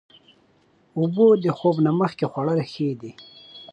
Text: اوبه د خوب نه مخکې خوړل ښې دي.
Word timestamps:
اوبه 0.99 1.25
د 1.43 1.45
خوب 1.57 1.75
نه 1.85 1.91
مخکې 2.01 2.25
خوړل 2.31 2.59
ښې 2.71 2.89
دي. 3.01 3.11